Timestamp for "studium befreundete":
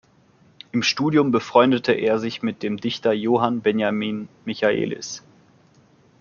0.81-1.91